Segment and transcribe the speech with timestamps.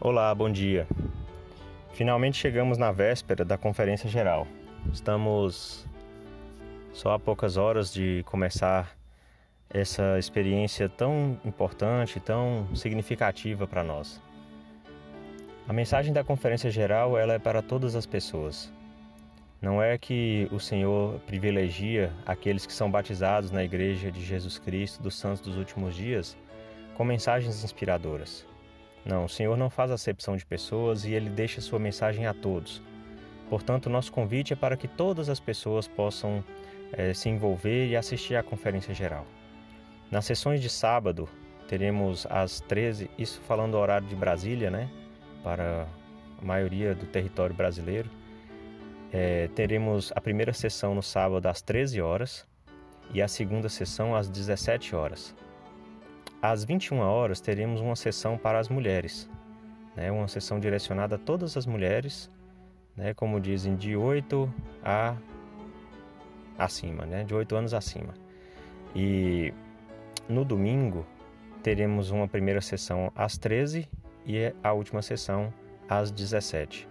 [0.00, 0.86] Olá, bom dia.
[1.92, 4.46] Finalmente chegamos na véspera da Conferência Geral.
[4.92, 5.84] Estamos
[6.92, 8.96] só há poucas horas de começar
[9.68, 14.22] essa experiência tão importante, tão significativa para nós.
[15.66, 18.72] A mensagem da Conferência Geral ela é para todas as pessoas.
[19.60, 25.02] Não é que o Senhor privilegia aqueles que são batizados na Igreja de Jesus Cristo
[25.02, 26.36] dos Santos dos Últimos Dias
[26.94, 28.46] com mensagens inspiradoras.
[29.04, 32.82] Não, o Senhor não faz acepção de pessoas e ele deixa sua mensagem a todos.
[33.48, 36.44] Portanto, nosso convite é para que todas as pessoas possam
[36.92, 39.26] é, se envolver e assistir à conferência geral.
[40.10, 41.28] Nas sessões de sábado,
[41.66, 44.90] teremos às 13, isso falando do horário de Brasília, né?
[45.42, 45.86] Para
[46.40, 48.10] a maioria do território brasileiro.
[49.12, 52.46] É, teremos a primeira sessão no sábado às 13 horas
[53.12, 55.34] e a segunda sessão às 17 horas.
[56.40, 59.28] Às 21 horas teremos uma sessão para as mulheres,
[59.96, 60.10] né?
[60.12, 62.30] uma sessão direcionada a todas as mulheres,
[62.96, 63.12] né?
[63.12, 64.48] como dizem, de 8
[64.84, 65.16] a
[66.56, 67.24] acima, né?
[67.24, 68.14] de 8 anos acima.
[68.94, 69.52] E
[70.28, 71.04] no domingo
[71.60, 73.88] teremos uma primeira sessão às 13
[74.24, 75.52] e a última sessão
[75.88, 76.88] às 17.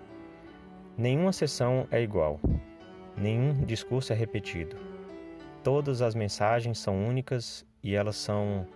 [0.98, 2.38] Nenhuma sessão é igual,
[3.16, 4.76] nenhum discurso é repetido.
[5.64, 8.68] Todas as mensagens são únicas e elas são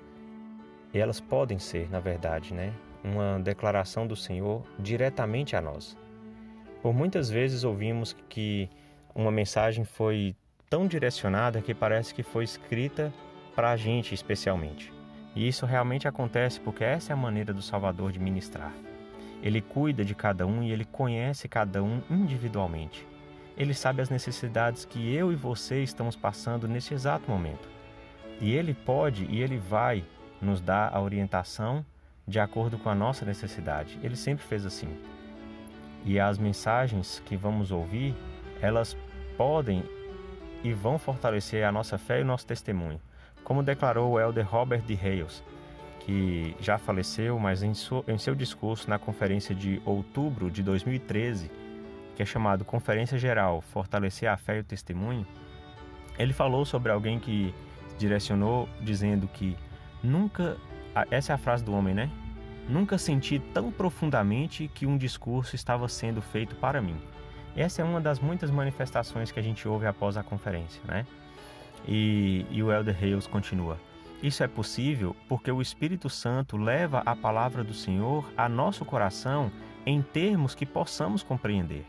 [0.93, 5.97] e elas podem ser, na verdade, né, uma declaração do Senhor diretamente a nós.
[6.81, 8.69] Por muitas vezes ouvimos que
[9.13, 10.35] uma mensagem foi
[10.69, 13.13] tão direcionada que parece que foi escrita
[13.55, 14.91] para a gente especialmente.
[15.35, 18.73] E isso realmente acontece porque essa é a maneira do Salvador de ministrar.
[19.41, 23.07] Ele cuida de cada um e ele conhece cada um individualmente.
[23.57, 27.67] Ele sabe as necessidades que eu e você estamos passando nesse exato momento.
[28.39, 30.03] E ele pode e ele vai
[30.41, 31.85] nos dá a orientação
[32.27, 33.99] de acordo com a nossa necessidade.
[34.01, 34.89] Ele sempre fez assim.
[36.03, 38.15] E as mensagens que vamos ouvir,
[38.61, 38.97] elas
[39.37, 39.83] podem
[40.63, 42.99] e vão fortalecer a nossa fé e o nosso testemunho.
[43.43, 44.93] Como declarou o elder Robert D.
[44.95, 45.43] Hales,
[45.99, 47.73] que já faleceu, mas em,
[48.07, 51.51] em seu discurso na conferência de outubro de 2013,
[52.15, 55.25] que é chamado Conferência Geral Fortalecer a Fé e o Testemunho,
[56.17, 57.53] ele falou sobre alguém que
[57.97, 59.55] direcionou dizendo que
[60.03, 60.57] Nunca,
[61.09, 62.09] essa é a frase do homem, né?
[62.67, 66.95] Nunca senti tão profundamente que um discurso estava sendo feito para mim.
[67.55, 71.05] Essa é uma das muitas manifestações que a gente ouve após a conferência, né?
[71.87, 73.77] E, e o Elder Hales continua.
[74.21, 79.51] Isso é possível porque o Espírito Santo leva a palavra do Senhor a nosso coração
[79.85, 81.85] em termos que possamos compreender.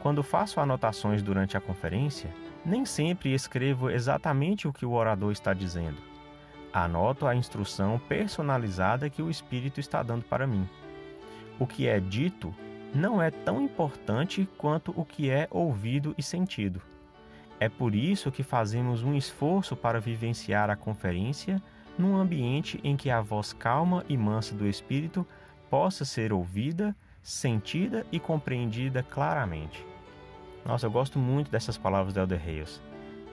[0.00, 2.30] Quando faço anotações durante a conferência,
[2.64, 5.96] nem sempre escrevo exatamente o que o orador está dizendo.
[6.72, 10.68] Anoto a instrução personalizada que o Espírito está dando para mim.
[11.58, 12.54] O que é dito
[12.94, 16.80] não é tão importante quanto o que é ouvido e sentido.
[17.60, 21.60] É por isso que fazemos um esforço para vivenciar a conferência
[21.98, 25.26] num ambiente em que a voz calma e mansa do Espírito
[25.68, 29.84] possa ser ouvida, sentida e compreendida claramente.
[30.64, 32.80] Nossa, eu gosto muito dessas palavras do Elder Reis,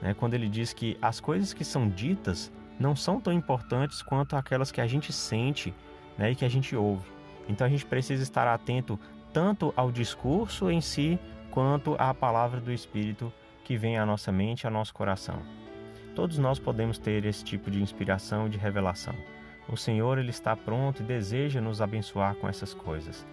[0.02, 0.14] né?
[0.14, 4.70] quando ele diz que as coisas que são ditas não são tão importantes quanto aquelas
[4.70, 5.74] que a gente sente
[6.18, 7.08] né, e que a gente ouve.
[7.48, 8.98] Então a gente precisa estar atento
[9.32, 11.18] tanto ao discurso em si
[11.50, 13.32] quanto à palavra do Espírito
[13.64, 15.40] que vem à nossa mente ao nosso coração.
[16.14, 19.14] Todos nós podemos ter esse tipo de inspiração e de revelação.
[19.68, 23.26] O Senhor ele está pronto e deseja nos abençoar com essas coisas.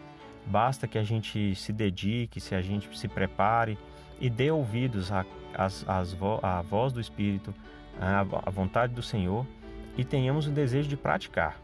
[0.45, 3.77] Basta que a gente se dedique, se a gente se prepare
[4.19, 5.11] e dê ouvidos
[5.55, 7.53] à, à, à voz do Espírito,
[7.99, 9.45] a vontade do Senhor
[9.97, 11.57] e tenhamos o desejo de praticar.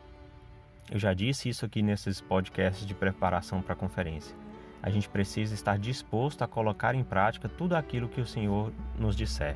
[0.92, 4.36] Eu já disse isso aqui nesses podcasts de preparação para a conferência.
[4.82, 9.16] A gente precisa estar disposto a colocar em prática tudo aquilo que o Senhor nos
[9.16, 9.56] disser,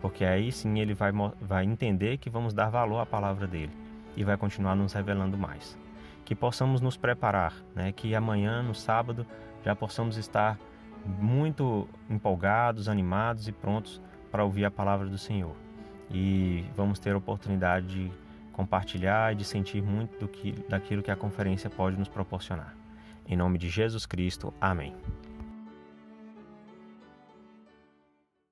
[0.00, 3.72] porque aí sim ele vai, vai entender que vamos dar valor à palavra dele
[4.16, 5.76] e vai continuar nos revelando mais.
[6.24, 7.92] Que possamos nos preparar, né?
[7.92, 9.26] que amanhã, no sábado,
[9.64, 10.58] já possamos estar
[11.06, 14.00] muito empolgados, animados e prontos
[14.30, 15.54] para ouvir a palavra do Senhor
[16.10, 18.12] e vamos ter a oportunidade de
[18.52, 22.74] compartilhar e de sentir muito do que, daquilo que a conferência pode nos proporcionar.
[23.26, 24.94] Em nome de Jesus Cristo, amém.